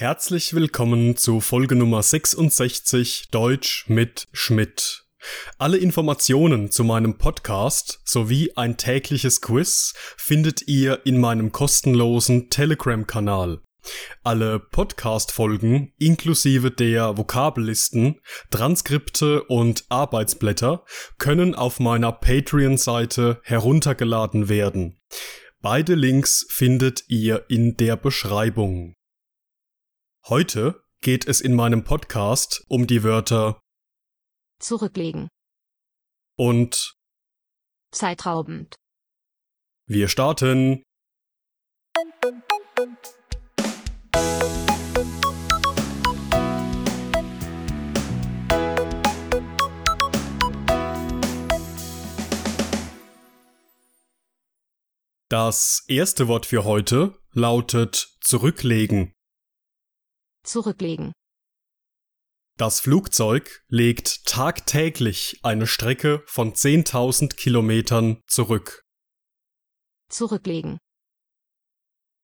[0.00, 5.04] Herzlich willkommen zu Folge Nummer 66 Deutsch mit Schmidt.
[5.58, 13.60] Alle Informationen zu meinem Podcast sowie ein tägliches Quiz findet ihr in meinem kostenlosen Telegram-Kanal.
[14.22, 20.82] Alle Podcast-Folgen inklusive der Vokabellisten, Transkripte und Arbeitsblätter
[21.18, 24.98] können auf meiner Patreon-Seite heruntergeladen werden.
[25.60, 28.94] Beide Links findet ihr in der Beschreibung.
[30.30, 33.60] Heute geht es in meinem Podcast um die Wörter
[34.60, 35.26] Zurücklegen.
[36.38, 36.94] und
[37.90, 38.76] Zeitraubend.
[39.88, 40.84] wir starten.
[55.28, 59.12] Das erste Wort für heute lautet zurücklegen.
[60.42, 61.12] Zurücklegen.
[62.56, 68.82] Das Flugzeug legt tagtäglich eine Strecke von 10.000 Kilometern zurück.
[70.10, 70.78] Zurücklegen.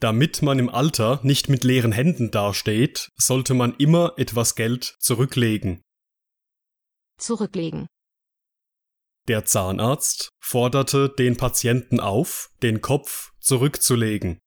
[0.00, 5.82] Damit man im Alter nicht mit leeren Händen dasteht, sollte man immer etwas Geld zurücklegen.
[7.18, 7.86] Zurücklegen.
[9.28, 14.38] Der Zahnarzt forderte den Patienten auf, den Kopf zurückzulegen.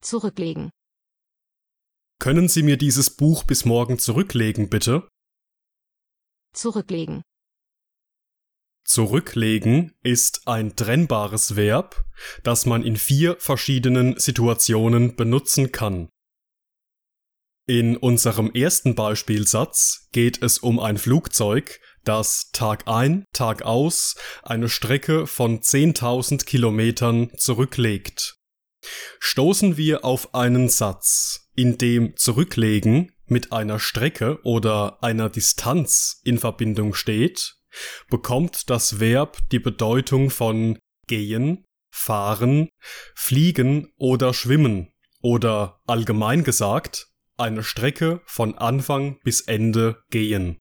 [0.00, 0.70] Zurücklegen.
[2.20, 5.08] Können Sie mir dieses Buch bis morgen zurücklegen, bitte?
[6.52, 7.22] Zurücklegen.
[8.84, 12.04] Zurücklegen ist ein trennbares Verb,
[12.42, 16.10] das man in vier verschiedenen Situationen benutzen kann.
[17.66, 24.68] In unserem ersten Beispielsatz geht es um ein Flugzeug, das Tag ein, Tag aus eine
[24.68, 28.39] Strecke von 10.000 Kilometern zurücklegt.
[29.18, 36.38] Stoßen wir auf einen Satz, in dem zurücklegen mit einer Strecke oder einer Distanz in
[36.38, 37.56] Verbindung steht,
[38.08, 42.68] bekommt das Verb die Bedeutung von gehen, fahren,
[43.14, 50.59] fliegen oder schwimmen oder allgemein gesagt eine Strecke von Anfang bis Ende gehen.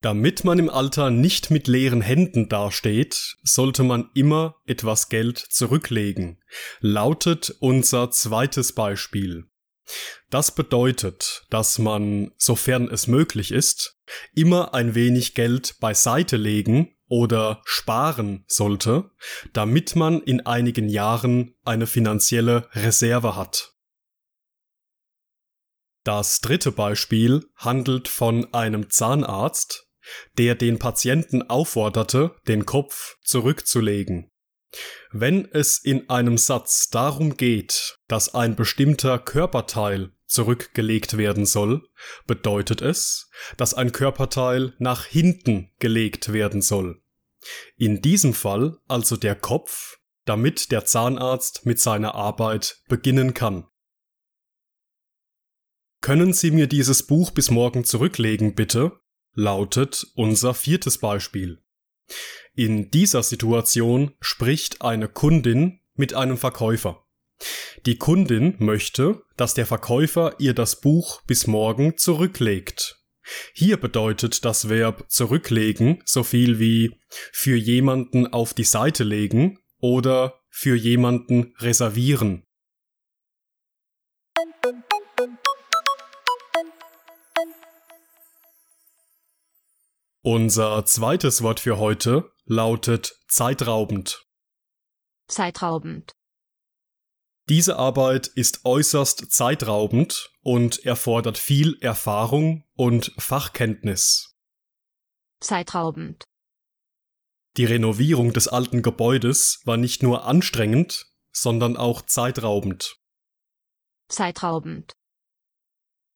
[0.00, 6.40] Damit man im Alter nicht mit leeren Händen dasteht, sollte man immer etwas Geld zurücklegen,
[6.80, 9.44] lautet unser zweites Beispiel.
[10.30, 13.98] Das bedeutet, dass man, sofern es möglich ist,
[14.34, 19.10] immer ein wenig Geld beiseite legen oder sparen sollte,
[19.52, 23.72] damit man in einigen Jahren eine finanzielle Reserve hat.
[26.04, 29.87] Das dritte Beispiel handelt von einem Zahnarzt,
[30.36, 34.30] der den Patienten aufforderte, den Kopf zurückzulegen.
[35.10, 41.88] Wenn es in einem Satz darum geht, dass ein bestimmter Körperteil zurückgelegt werden soll,
[42.26, 47.02] bedeutet es, dass ein Körperteil nach hinten gelegt werden soll.
[47.76, 53.66] In diesem Fall also der Kopf, damit der Zahnarzt mit seiner Arbeit beginnen kann.
[56.00, 59.00] Können Sie mir dieses Buch bis morgen zurücklegen, bitte?
[59.34, 61.62] Lautet unser viertes Beispiel.
[62.54, 67.04] In dieser Situation spricht eine Kundin mit einem Verkäufer.
[67.86, 72.96] Die Kundin möchte, dass der Verkäufer ihr das Buch bis morgen zurücklegt.
[73.52, 76.98] Hier bedeutet das Verb zurücklegen so viel wie
[77.32, 82.47] für jemanden auf die Seite legen oder für jemanden reservieren.
[90.30, 94.26] Unser zweites Wort für heute lautet zeitraubend.
[95.26, 96.12] Zeitraubend.
[97.48, 104.36] Diese Arbeit ist äußerst zeitraubend und erfordert viel Erfahrung und Fachkenntnis.
[105.40, 106.24] Zeitraubend.
[107.56, 112.98] Die Renovierung des alten Gebäudes war nicht nur anstrengend, sondern auch zeitraubend.
[114.10, 114.92] Zeitraubend.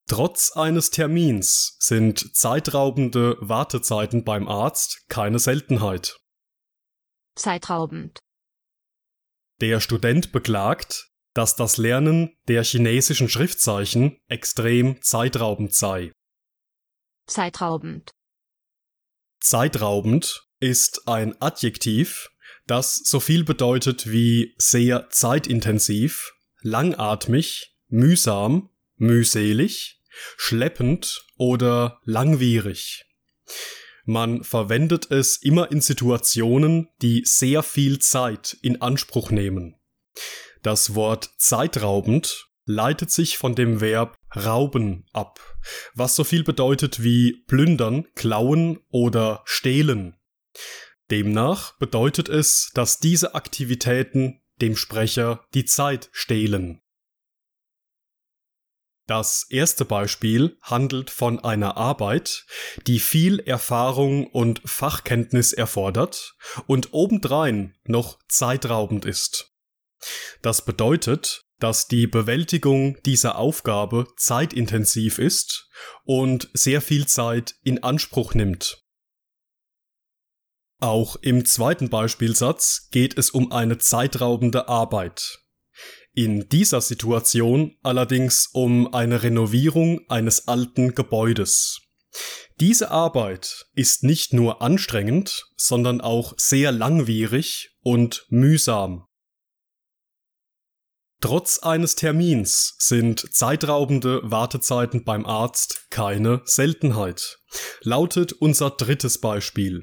[0.09, 6.19] Trotz eines Termins sind zeitraubende Wartezeiten beim Arzt keine Seltenheit.
[7.35, 8.19] Zeitraubend.
[9.61, 16.13] Der Student beklagt, dass das Lernen der chinesischen Schriftzeichen extrem zeitraubend sei.
[17.27, 18.11] Zeitraubend.
[19.41, 22.29] Zeitraubend ist ein Adjektiv,
[22.67, 28.69] das so viel bedeutet wie sehr zeitintensiv, langatmig, mühsam,
[29.03, 30.01] mühselig,
[30.37, 33.05] schleppend oder langwierig.
[34.05, 39.77] Man verwendet es immer in Situationen, die sehr viel Zeit in Anspruch nehmen.
[40.63, 45.41] Das Wort zeitraubend leitet sich von dem Verb rauben ab,
[45.95, 50.17] was so viel bedeutet wie plündern, klauen oder stehlen.
[51.11, 56.82] Demnach bedeutet es, dass diese Aktivitäten dem Sprecher die Zeit stehlen.
[59.13, 62.47] Das erste Beispiel handelt von einer Arbeit,
[62.87, 66.35] die viel Erfahrung und Fachkenntnis erfordert
[66.67, 69.53] und obendrein noch zeitraubend ist.
[70.41, 75.69] Das bedeutet, dass die Bewältigung dieser Aufgabe zeitintensiv ist
[76.05, 78.83] und sehr viel Zeit in Anspruch nimmt.
[80.81, 85.43] Auch im zweiten Beispielsatz geht es um eine zeitraubende Arbeit.
[86.15, 91.81] In dieser Situation allerdings um eine Renovierung eines alten Gebäudes.
[92.61, 99.07] Diese Arbeit ist nicht nur anstrengend, sondern auch sehr langwierig und mühsam.
[101.23, 107.39] Trotz eines Termins sind zeitraubende Wartezeiten beim Arzt keine Seltenheit,
[107.83, 109.83] lautet unser drittes Beispiel.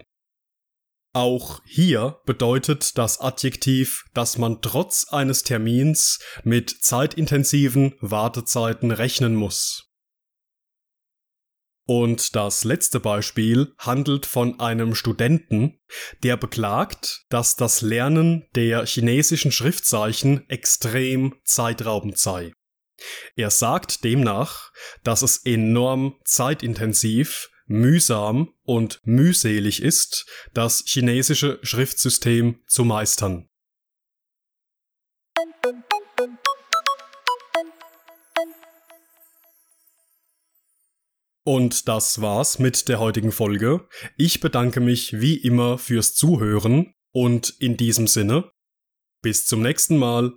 [1.19, 9.91] Auch hier bedeutet das Adjektiv, dass man trotz eines Termins mit zeitintensiven Wartezeiten rechnen muss.
[11.85, 15.81] Und das letzte Beispiel handelt von einem Studenten,
[16.23, 22.53] der beklagt, dass das Lernen der chinesischen Schriftzeichen extrem zeitraubend sei.
[23.35, 24.71] Er sagt demnach,
[25.03, 33.47] dass es enorm zeitintensiv, mühsam und mühselig ist, das chinesische Schriftsystem zu meistern.
[41.45, 43.87] Und das war's mit der heutigen Folge.
[44.17, 48.51] Ich bedanke mich wie immer fürs Zuhören und in diesem Sinne,
[49.23, 50.33] bis zum nächsten Mal.